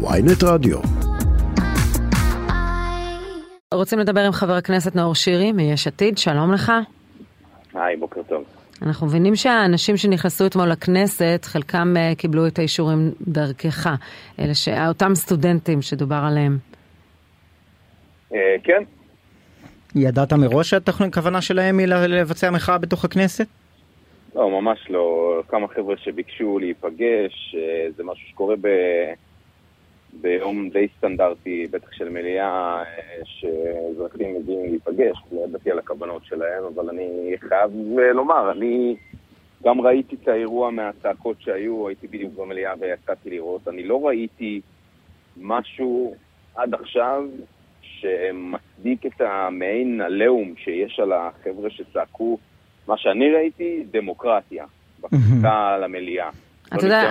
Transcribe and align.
ויינט 0.00 0.42
רדיו. 0.44 0.78
רוצים 3.74 3.98
לדבר 3.98 4.20
עם 4.20 4.32
חבר 4.32 4.52
הכנסת 4.52 4.96
נאור 4.96 5.14
שירי 5.14 5.52
מיש 5.52 5.86
עתיד, 5.86 6.18
שלום 6.18 6.52
לך. 6.52 6.72
היי, 7.74 7.96
בוקר 7.96 8.22
טוב. 8.22 8.44
אנחנו 8.82 9.06
מבינים 9.06 9.36
שהאנשים 9.36 9.96
שנכנסו 9.96 10.46
אתמול 10.46 10.68
לכנסת, 10.68 11.40
חלקם 11.44 11.94
uh, 11.96 12.14
קיבלו 12.18 12.46
את 12.46 12.58
האישורים 12.58 13.12
דרכך, 13.20 13.88
אלה 14.40 14.54
ש... 14.54 14.68
אותם 14.68 15.14
סטודנטים 15.14 15.82
שדובר 15.82 16.20
עליהם. 16.28 16.58
Uh, 18.30 18.34
כן. 18.64 18.82
ידעת 19.94 20.32
מראש 20.32 20.70
שהכוונה 20.70 21.40
שלהם 21.40 21.78
היא 21.78 21.86
לבצע 21.86 22.50
מחאה 22.50 22.78
בתוך 22.78 23.04
הכנסת? 23.04 23.46
לא, 24.34 24.50
ממש 24.50 24.78
לא. 24.90 25.34
כמה 25.48 25.68
חבר'ה 25.68 25.96
שביקשו 25.96 26.58
להיפגש, 26.58 27.54
uh, 27.54 27.96
זה 27.96 28.04
משהו 28.04 28.28
שקורה 28.28 28.54
ב... 28.60 28.68
ביום 30.12 30.70
די 30.70 30.88
סטנדרטי, 30.98 31.66
בטח 31.70 31.92
של 31.92 32.08
מליאה, 32.08 32.82
שאזרחים 33.24 34.34
מגיעים 34.34 34.70
להיפגש, 34.70 35.16
לא 35.32 35.40
ידעתי 35.48 35.70
על 35.70 35.78
הכוונות 35.78 36.24
שלהם, 36.24 36.64
אבל 36.74 36.90
אני 36.90 37.34
חייב 37.48 37.70
לומר, 38.14 38.52
אני 38.52 38.96
גם 39.64 39.80
ראיתי 39.80 40.16
את 40.22 40.28
האירוע 40.28 40.70
מהצעקות 40.70 41.36
שהיו, 41.40 41.88
הייתי 41.88 42.06
בדיוק 42.06 42.34
במליאה 42.34 42.72
ויצאתי 42.80 43.30
לראות, 43.30 43.68
אני 43.68 43.82
לא 43.82 44.06
ראיתי 44.06 44.60
משהו 45.36 46.14
עד 46.54 46.74
עכשיו 46.74 47.24
שמצדיק 47.82 49.06
את 49.06 49.20
המעין 49.20 50.00
עליהום 50.00 50.54
שיש 50.56 51.00
על 51.00 51.12
החבר'ה 51.12 51.70
שצעקו, 51.70 52.38
מה 52.88 52.98
שאני 52.98 53.30
ראיתי, 53.32 53.84
דמוקרטיה, 53.90 54.64
בכניסה 55.00 55.78
למליאה. 55.78 56.30
אתה 56.74 56.86
יודע, 56.86 57.02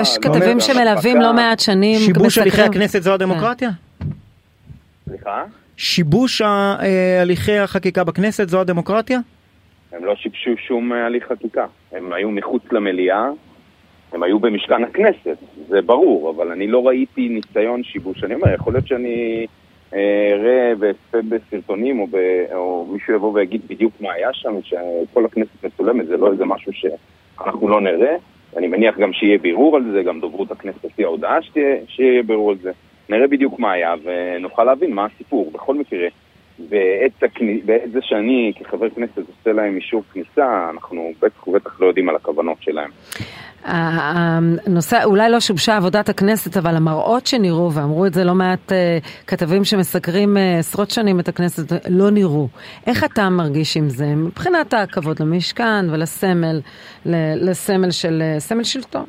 יש 0.00 0.18
כתבים 0.18 0.60
שמלווים 0.60 1.20
לא 1.20 1.32
מעט 1.32 1.60
שנים. 1.60 1.98
שיבוש 1.98 2.38
הליכי 2.38 2.62
הכנסת 2.62 3.02
זו 3.02 3.14
הדמוקרטיה? 3.14 3.70
סליחה? 5.08 5.44
שיבוש 5.76 6.42
הליכי 7.20 7.58
החקיקה 7.58 8.04
בכנסת 8.04 8.48
זו 8.48 8.60
הדמוקרטיה? 8.60 9.18
הם 9.92 10.04
לא 10.04 10.14
שיבשו 10.16 10.50
שום 10.66 10.92
הליך 10.92 11.28
חקיקה. 11.28 11.66
הם 11.92 12.12
היו 12.12 12.30
מחוץ 12.30 12.62
למליאה, 12.72 13.28
הם 14.12 14.22
היו 14.22 14.38
במשכן 14.38 14.84
הכנסת, 14.84 15.36
זה 15.68 15.82
ברור, 15.82 16.30
אבל 16.36 16.52
אני 16.52 16.66
לא 16.66 16.86
ראיתי 16.86 17.28
ניסיון 17.28 17.84
שיבוש. 17.84 18.24
אני 18.24 18.34
אומר, 18.34 18.54
יכול 18.54 18.72
להיות 18.72 18.86
שאני 18.86 19.46
אראה 20.32 20.72
ואצפה 20.78 21.18
בסרטונים, 21.28 22.00
או, 22.00 22.06
ב, 22.06 22.16
או 22.54 22.88
מישהו 22.92 23.14
יבוא 23.14 23.32
ויגיד 23.32 23.60
בדיוק 23.68 23.92
מה 24.00 24.12
היה 24.12 24.28
שם, 24.32 24.54
שכל 24.62 25.24
הכנסת 25.24 25.64
מצולמת, 25.64 26.06
זה 26.06 26.16
לא 26.16 26.32
איזה 26.32 26.44
משהו 26.44 26.72
שאנחנו 26.72 27.68
לא 27.68 27.80
נראה. 27.80 28.16
אני 28.56 28.66
מניח 28.66 28.98
גם 28.98 29.12
שיהיה 29.12 29.38
בירור 29.38 29.76
על 29.76 29.82
זה, 29.92 30.02
גם 30.02 30.20
דוברות 30.20 30.50
הכנסת 30.50 30.84
הוציאה 30.84 31.08
הודעה 31.08 31.38
שיהיה 31.86 32.22
בירור 32.22 32.50
על 32.50 32.56
זה. 32.62 32.70
נראה 33.08 33.26
בדיוק 33.26 33.58
מה 33.58 33.72
היה 33.72 33.94
ונוכל 34.04 34.64
להבין 34.64 34.94
מה 34.94 35.04
הסיפור. 35.04 35.50
בכל 35.50 35.74
מקרה, 35.74 36.08
בעת, 36.58 37.22
הכני... 37.22 37.60
בעת 37.64 37.92
זה 37.92 37.98
שאני 38.02 38.52
כחבר 38.60 38.90
כנסת 38.90 39.18
עושה 39.18 39.52
להם 39.52 39.76
אישור 39.76 40.02
כניסה, 40.12 40.70
אנחנו 40.70 41.12
בטח 41.22 41.48
ובטח 41.48 41.80
לא 41.80 41.86
יודעים 41.86 42.08
על 42.08 42.16
הכוונות 42.16 42.56
שלהם. 42.60 42.90
הנושא, 43.64 45.04
אולי 45.04 45.30
לא 45.30 45.40
שובשה 45.40 45.76
עבודת 45.76 46.08
הכנסת, 46.08 46.56
אבל 46.56 46.76
המראות 46.76 47.26
שנראו, 47.26 47.72
ואמרו 47.72 48.06
את 48.06 48.14
זה 48.14 48.24
לא 48.24 48.34
מעט 48.34 48.72
uh, 48.72 48.74
כתבים 49.26 49.64
שמסקרים 49.64 50.36
uh, 50.36 50.40
עשרות 50.58 50.90
שנים 50.90 51.20
את 51.20 51.28
הכנסת, 51.28 51.72
לא 51.90 52.10
נראו. 52.10 52.48
איך 52.86 53.04
אתה 53.04 53.28
מרגיש 53.30 53.76
עם 53.76 53.88
זה, 53.88 54.06
מבחינת 54.06 54.74
הכבוד 54.74 55.20
למשכן 55.20 55.84
ולסמל, 55.90 56.60
לסמל 57.36 57.90
של, 57.90 58.22
סמל 58.38 58.64
שלטון? 58.64 59.04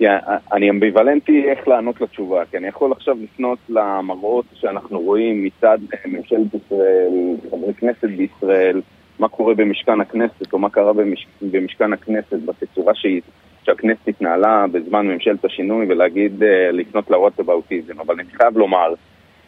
Yeah, 0.00 0.04
אני 0.52 0.70
אמביוולנטי 0.70 1.44
איך 1.50 1.68
לענות 1.68 2.00
לתשובה, 2.00 2.44
כי 2.50 2.56
אני 2.56 2.68
יכול 2.68 2.92
עכשיו 2.92 3.16
לפנות 3.22 3.58
למראות 3.68 4.44
שאנחנו 4.54 5.00
רואים 5.00 5.44
מצד 5.44 5.78
ממשלת 6.06 6.54
ישראל, 6.54 7.12
חברי 7.50 7.74
כנסת 7.74 8.04
בישראל, 8.04 8.80
מה 9.18 9.28
קורה 9.28 9.54
במשכן 9.54 10.00
הכנסת, 10.00 10.52
או 10.52 10.58
מה 10.58 10.70
קרה 10.70 10.92
במש... 10.92 11.26
במשכן 11.42 11.92
הכנסת 11.92 12.38
בתצורה 12.44 12.94
שהיא, 12.94 13.20
שהכנסת 13.64 14.08
התנהלה 14.08 14.66
בזמן 14.72 15.06
ממשלת 15.06 15.44
השינוי, 15.44 15.86
ולהגיד, 15.88 16.42
uh, 16.42 16.46
לפנות 16.72 17.10
לוואטסאפ 17.10 17.48
האוטיזם. 17.48 18.00
אבל 18.00 18.14
אני 18.20 18.30
חייב 18.30 18.58
לומר 18.58 18.94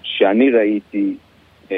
שאני 0.03 0.51
ראיתי 0.51 1.15
uh, 1.65 1.69
uh, 1.69 1.73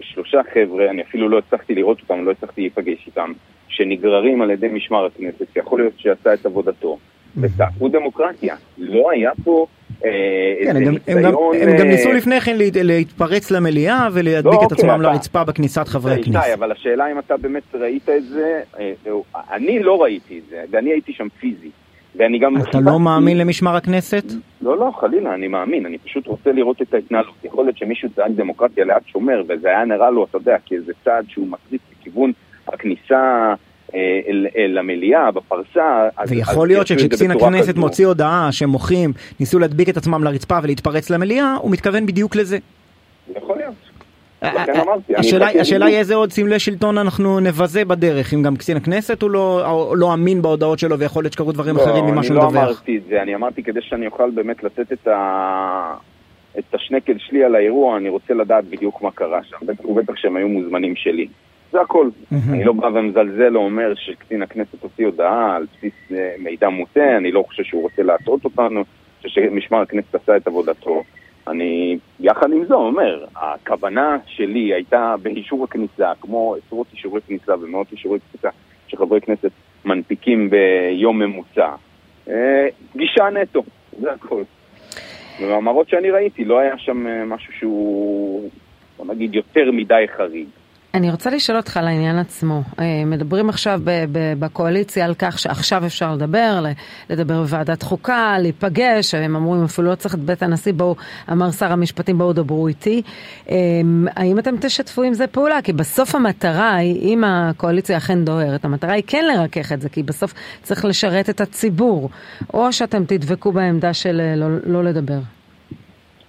שלושה 0.00 0.40
חבר'ה, 0.52 0.90
אני 0.90 1.02
אפילו 1.02 1.28
לא 1.28 1.38
הצלחתי 1.38 1.74
לראות 1.74 2.00
אותם, 2.00 2.24
לא 2.24 2.30
הצלחתי 2.30 2.60
להיפגש 2.60 3.06
איתם, 3.06 3.32
שנגררים 3.68 4.42
על 4.42 4.50
ידי 4.50 4.68
משמר 4.68 5.06
הכנסת, 5.06 5.46
שיכול 5.52 5.80
להיות 5.80 5.94
שעשה 5.96 6.34
את 6.34 6.46
עבודתו, 6.46 6.98
וצעקו 7.36 7.88
דמוקרטיה. 7.88 8.56
לא 8.78 9.10
היה 9.10 9.30
פה... 9.44 9.66
כן, 10.00 10.76
הם, 10.76 10.94
הם, 11.06 11.22
גם, 11.22 11.32
הם 11.60 11.78
גם 11.78 11.86
ניסו 11.86 12.12
לפני 12.12 12.40
כן 12.40 12.56
להתפרץ 12.74 13.50
למליאה 13.50 14.08
ולהדביק 14.12 14.60
לא, 14.60 14.66
את 14.66 14.72
עצמם 14.72 14.90
אוקיי, 14.90 15.06
לרצפה 15.06 15.44
בכניסת 15.44 15.88
חברי 15.88 16.12
הכנסת. 16.12 16.36
איתי, 16.36 16.54
אבל 16.54 16.72
השאלה 16.72 17.12
אם 17.12 17.18
אתה 17.18 17.36
באמת 17.36 17.74
ראית 17.74 18.08
את 18.08 18.24
זה, 18.24 18.60
אני 19.52 19.82
לא 19.82 20.02
ראיתי 20.02 20.38
את 20.38 20.50
זה, 20.50 20.64
ואני 20.70 20.90
הייתי 20.90 21.12
שם 21.12 21.28
פיזי. 21.40 21.70
ואני 22.16 22.38
גם... 22.38 22.56
אתה 22.56 22.80
לא 22.80 23.00
מאמין 23.00 23.38
למשמר 23.38 23.76
הכנסת? 23.76 24.24
לא, 24.62 24.78
לא, 24.78 24.90
חלילה, 25.00 25.34
אני 25.34 25.48
מאמין, 25.48 25.86
אני 25.86 25.98
פשוט 25.98 26.26
רוצה 26.26 26.52
לראות 26.52 26.82
את 26.82 26.94
ההתנהלות. 26.94 27.44
יכול 27.44 27.64
להיות 27.64 27.78
שמישהו 27.78 28.08
צעק 28.16 28.30
דמוקרטיה 28.30 28.84
ליד 28.84 29.02
שומר, 29.06 29.42
וזה 29.48 29.68
היה 29.68 29.84
נראה 29.84 30.10
לו, 30.10 30.24
אתה 30.24 30.36
יודע, 30.36 30.56
כאיזה 30.66 30.92
צעד 31.04 31.24
שהוא 31.28 31.46
מטריץ 31.48 31.80
בכיוון 32.00 32.32
הכניסה 32.68 33.54
למליאה, 34.68 35.30
בפרסה. 35.30 36.08
ויכול 36.28 36.68
להיות 36.68 36.86
שכשקצין 36.86 37.30
הכנסת 37.30 37.76
מוציא 37.76 38.06
הודעה 38.06 38.48
שמוחים 38.52 39.12
ניסו 39.40 39.58
להדביק 39.58 39.88
את 39.88 39.96
עצמם 39.96 40.24
לרצפה 40.24 40.58
ולהתפרץ 40.62 41.10
למליאה, 41.10 41.54
הוא 41.54 41.70
מתכוון 41.70 42.06
בדיוק 42.06 42.36
לזה. 42.36 42.58
יכול 43.36 43.56
להיות. 43.56 43.74
השאלה 45.58 45.86
היא 45.86 45.96
איזה 45.96 46.14
עוד 46.14 46.32
סמלי 46.32 46.58
שלטון 46.58 46.98
אנחנו 46.98 47.40
נבזה 47.40 47.84
בדרך, 47.84 48.34
אם 48.34 48.42
גם 48.42 48.56
קצין 48.56 48.76
הכנסת 48.76 49.22
הוא 49.22 49.30
לא, 49.30 49.94
לא 49.96 50.14
אמין 50.14 50.42
בהודעות 50.42 50.78
שלו 50.78 50.98
ויכול 50.98 51.24
להיות 51.24 51.32
שקרו 51.32 51.52
דברים 51.52 51.76
אחרים 51.76 52.04
ממה 52.04 52.22
שהוא 52.22 52.36
מדווח. 52.36 52.54
לא, 52.54 52.60
אני 52.60 52.66
לא 52.66 52.70
אמרתי 52.70 52.96
את 52.96 53.02
זה, 53.08 53.22
אני 53.22 53.34
אמרתי 53.34 53.62
כדי 53.62 53.80
שאני 53.82 54.06
אוכל 54.06 54.30
באמת 54.30 54.64
לתת 54.64 54.92
את, 54.92 55.08
ה... 55.08 55.94
את 56.58 56.74
השנקל 56.74 57.18
שלי 57.18 57.44
על 57.44 57.54
האירוע, 57.54 57.96
אני 57.96 58.08
רוצה 58.08 58.34
לדעת 58.34 58.64
בדיוק 58.64 59.02
מה 59.02 59.10
קרה 59.10 59.40
שם, 59.44 59.56
בטח 59.66 59.84
ובטח 59.84 60.16
שהם 60.16 60.36
היו 60.36 60.48
מוזמנים 60.48 60.96
שלי. 60.96 61.28
זה 61.72 61.80
הכל. 61.80 62.08
אני 62.50 62.64
לא 62.64 62.72
בא 62.72 62.86
ומזלזל 62.86 63.56
או 63.56 63.60
אומר 63.60 63.94
שקצין 63.94 64.42
הכנסת 64.42 64.82
הוציא 64.82 65.06
הודעה 65.06 65.56
על 65.56 65.66
בסיס 65.76 65.92
אה, 66.12 66.34
מידע 66.38 66.68
מוטה, 66.68 67.16
אני 67.16 67.32
לא 67.32 67.44
חושב 67.46 67.62
שהוא 67.62 67.82
רוצה 67.82 68.02
להטעות 68.02 68.44
אותנו, 68.44 68.76
אני 68.76 68.84
חושב 69.22 69.28
שמשמר 69.28 69.80
הכנסת 69.80 70.14
עשה 70.14 70.36
את 70.36 70.46
עבודתו. 70.46 71.02
אני 71.48 71.98
יחד 72.20 72.52
עם 72.52 72.64
זה 72.64 72.74
אומר, 72.74 73.24
הכוונה 73.36 74.16
שלי 74.26 74.74
הייתה 74.74 75.14
באישור 75.22 75.64
הכניסה, 75.64 76.12
כמו 76.20 76.54
עשרות 76.66 76.86
אישורי 76.92 77.20
כניסה 77.20 77.52
ומאות 77.60 77.92
אישורי 77.92 78.18
כניסה 78.20 78.48
שחברי 78.88 79.20
כנסת 79.20 79.50
מנפיקים 79.84 80.50
ביום 80.50 81.18
ממוצע. 81.18 81.74
אה, 82.28 82.66
פגישה 82.92 83.24
נטו, 83.30 83.62
זה 84.00 84.12
הכל. 84.12 84.42
במאמרות 85.42 85.88
שאני 85.88 86.10
ראיתי 86.10 86.44
לא 86.44 86.58
היה 86.58 86.78
שם 86.78 87.06
אה, 87.06 87.24
משהו 87.24 87.52
שהוא, 87.52 88.50
בוא 88.96 89.14
נגיד, 89.14 89.34
יותר 89.34 89.70
מדי 89.72 90.04
חריג. 90.16 90.48
אני 90.94 91.10
רוצה 91.10 91.30
לשאול 91.30 91.58
אותך 91.58 91.76
על 91.76 91.86
העניין 91.86 92.18
עצמו. 92.18 92.62
אה, 92.78 93.02
מדברים 93.06 93.48
עכשיו 93.48 93.80
בקואליציה 94.38 95.04
על 95.04 95.14
כך 95.18 95.38
שעכשיו 95.38 95.86
אפשר 95.86 96.14
לדבר, 96.14 96.64
לדבר 97.10 97.40
בוועדת 97.40 97.82
חוקה, 97.82 98.36
להיפגש, 98.38 99.14
הם 99.14 99.36
אמרו 99.36 99.54
אם 99.54 99.64
אפילו 99.64 99.90
לא 99.90 99.94
צריך 99.94 100.14
את 100.14 100.20
בית 100.20 100.42
הנשיא, 100.42 100.72
בואו, 100.72 100.94
אמר 101.32 101.50
שר 101.50 101.72
המשפטים, 101.72 102.18
בואו 102.18 102.32
דברו 102.32 102.68
איתי. 102.68 103.02
אה, 103.50 103.56
האם 104.16 104.38
אתם 104.38 104.54
תשתפו 104.60 105.02
עם 105.02 105.12
זה 105.12 105.26
פעולה? 105.26 105.62
כי 105.62 105.72
בסוף 105.72 106.14
המטרה 106.14 106.74
היא, 106.74 107.14
אם 107.14 107.24
הקואליציה 107.24 107.96
אכן 107.96 108.24
דוהרת, 108.24 108.64
המטרה 108.64 108.92
היא 108.92 109.04
כן 109.06 109.24
לרכך 109.24 109.72
את 109.72 109.80
זה, 109.80 109.88
כי 109.88 110.02
בסוף 110.02 110.34
צריך 110.62 110.84
לשרת 110.84 111.30
את 111.30 111.40
הציבור. 111.40 112.10
או 112.54 112.72
שאתם 112.72 113.04
תדבקו 113.04 113.52
בעמדה 113.52 113.94
של 113.94 114.20
אה, 114.20 114.36
לא, 114.36 114.46
לא 114.66 114.84
לדבר. 114.84 115.18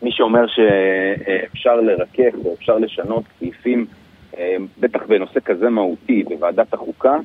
מי 0.02 0.12
שאומר 0.12 0.46
שאפשר 0.48 1.76
לרכך 1.76 2.46
ואפשר 2.46 2.78
לשנות 2.78 3.24
סעיפים 3.40 3.80
אמ, 3.80 3.99
בטח 4.80 5.06
בנושא 5.08 5.40
כזה 5.40 5.70
מהותי 5.70 6.24
בוועדת 6.24 6.74
החוקה, 6.74 7.18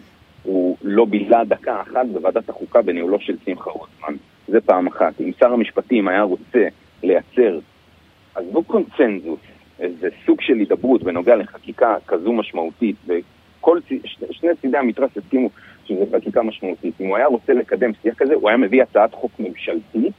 הוא 0.42 0.76
לא 0.82 1.04
בילה 1.04 1.44
דקה 1.44 1.80
אחת 1.80 2.06
בוועדת 2.12 2.48
החוקה 2.48 2.82
בניהולו 2.82 3.20
של 3.20 3.36
שמחה 3.44 3.70
רוטמן. 3.70 4.14
זה 4.48 4.60
פעם 4.60 4.86
אחת. 4.86 5.20
אם 5.20 5.30
שר 5.38 5.52
המשפטים 5.52 6.08
היה 6.08 6.22
רוצה 6.22 6.68
לייצר, 7.02 7.58
עזבו 8.34 8.62
קונצנזוס, 8.64 9.40
איזה 9.80 10.08
סוג 10.26 10.40
של 10.40 10.54
הידברות 10.54 11.02
בנוגע 11.02 11.36
לחקיקה 11.36 11.96
כזו 12.06 12.32
משמעותית, 12.32 12.96
וכל 13.06 13.78
שני 14.30 14.50
צידי 14.60 14.78
המתרס 14.78 15.10
הסכימו 15.16 15.48
שזו 15.84 16.04
חקיקה 16.12 16.42
משמעותית. 16.42 16.94
אם 17.00 17.06
הוא 17.06 17.16
היה 17.16 17.26
רוצה 17.26 17.52
לקדם 17.52 17.90
שיח 18.02 18.14
כזה, 18.14 18.34
הוא 18.34 18.48
היה 18.48 18.56
מביא 18.56 18.82
הצעת 18.82 19.14
חוק 19.14 19.32
ממשלתית 19.38 20.12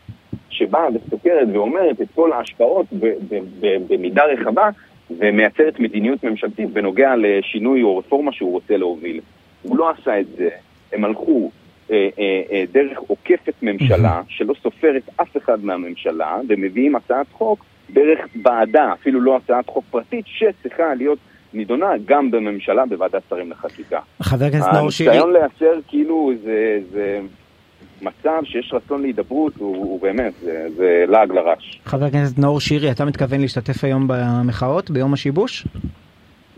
שבאה 0.49 0.87
וסוקרת 0.93 1.47
ואומרת 1.53 2.01
את 2.01 2.07
כל 2.15 2.33
ההשפעות 2.33 2.85
במידה 3.89 4.23
רחבה 4.25 4.69
ומייצרת 5.11 5.79
מדיניות 5.79 6.23
ממשלתית 6.23 6.69
בנוגע 6.69 7.13
לשינוי 7.17 7.83
או 7.83 7.97
רפורמה 7.97 8.31
שהוא 8.31 8.51
רוצה 8.51 8.77
להוביל. 8.77 9.21
הוא 9.61 9.77
לא 9.77 9.89
עשה 9.89 10.19
את 10.19 10.27
זה, 10.37 10.49
הם 10.93 11.05
הלכו 11.05 11.51
אה, 11.91 12.09
אה, 12.19 12.41
אה, 12.51 12.63
דרך 12.71 12.97
עוקפת 12.97 13.53
ממשלה, 13.61 14.21
שלא 14.27 14.53
סופרת 14.63 15.09
אף 15.21 15.37
אחד 15.37 15.65
מהממשלה, 15.65 16.37
ומביאים 16.47 16.95
הצעת 16.95 17.27
חוק 17.31 17.65
דרך 17.89 18.19
ועדה, 18.43 18.93
אפילו 18.93 19.21
לא 19.21 19.37
הצעת 19.37 19.67
חוק 19.67 19.85
פרטית, 19.91 20.25
שצריכה 20.27 20.95
להיות 20.95 21.19
נידונה 21.53 21.87
גם 22.05 22.31
בממשלה, 22.31 22.85
בוועדת 22.85 23.21
שרים 23.29 23.51
לחקיקה. 23.51 23.99
חבר 24.21 24.45
הכנסת 24.45 24.67
נאור 24.73 24.91
שירי... 24.91 25.09
הניסיון 25.09 25.33
לייצר 25.33 25.79
כאילו 25.87 26.31
זה, 26.43 26.43
זה 26.43 26.64
מצב 28.37 28.45
שיש 28.45 28.73
רצון 28.73 29.01
להידברות, 29.01 29.53
הוא, 29.57 29.75
הוא 29.75 30.01
באמת, 30.01 30.33
זה, 30.41 30.67
זה 30.75 31.05
לעג 31.07 31.31
לרש. 31.31 31.79
חבר 31.85 32.05
הכנסת 32.05 32.39
נאור 32.39 32.59
שירי, 32.59 32.91
אתה 32.91 33.05
מתכוון 33.05 33.41
להשתתף 33.41 33.83
היום 33.83 34.07
במחאות, 34.07 34.91
ביום 34.91 35.13
השיבוש? 35.13 35.67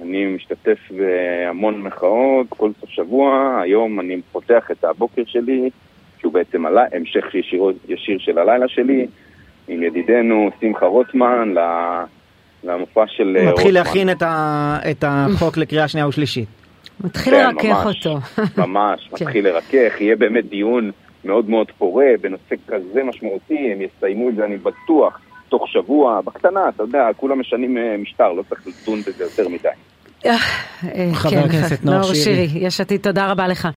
אני 0.02 0.26
משתתף 0.26 0.78
בהמון 0.98 1.82
מחאות 1.82 2.48
כל 2.50 2.72
סוף 2.80 2.90
שבוע, 2.90 3.60
היום 3.64 4.00
אני 4.00 4.22
פותח 4.32 4.72
את 4.72 4.84
הבוקר 4.84 5.22
שלי, 5.26 5.70
שהוא 6.20 6.34
בעצם 6.34 6.66
הלי, 6.66 6.82
המשך 6.94 7.36
ישיר, 7.36 7.64
ישיר 7.88 8.18
של 8.20 8.38
הלילה 8.38 8.68
שלי, 8.68 9.08
עם 9.68 9.84
ידידנו 9.84 10.50
שמחה 10.62 10.86
רוטמן, 10.86 11.54
למופע 12.64 13.04
של 13.08 13.38
רוטמן. 13.38 13.52
מתחיל 13.54 13.74
להכין 13.74 14.10
את, 14.10 14.22
ה, 14.22 14.80
את 14.92 15.04
החוק 15.08 15.58
לקריאה 15.58 15.88
שנייה 15.88 16.08
ושלישית. 16.08 16.48
מתחיל 17.04 17.34
כן, 17.34 17.50
לרכך 17.56 17.86
אותו. 17.86 18.20
ממש, 18.58 19.08
כן. 19.08 19.26
מתחיל 19.26 19.48
לרכך, 19.48 20.02
יהיה 20.02 20.16
באמת 20.16 20.50
דיון 20.50 20.92
מאוד 21.28 21.50
מאוד 21.50 21.72
פורה 21.78 22.06
בנושא 22.22 22.56
כזה 22.68 23.04
משמעותי, 23.04 23.72
הם 23.72 23.82
יסיימו 23.82 24.30
את 24.30 24.36
זה, 24.36 24.46
אני 24.46 24.58
בטוח, 24.58 25.20
תוך 25.50 25.68
שבוע, 25.68 26.22
בקטנה, 26.22 26.70
אתה 26.70 26.84
יודע, 26.84 27.08
כולם 27.18 27.40
משנים 27.40 27.78
אה, 27.78 27.98
משטר, 27.98 28.34
לא 28.34 28.44
צריך 28.50 28.68
לדון 28.68 29.00
בזה 29.02 29.24
יותר 29.24 29.48
מדי. 29.48 29.70
חבר 31.14 31.30
כן, 31.30 31.38
הכנסת 31.38 31.86
נאור 31.86 32.14
שירי. 32.14 32.48
יש 32.56 32.82
עתיד, 32.82 33.02
תודה 33.02 33.32
רבה 33.32 33.48
לך. 33.48 33.68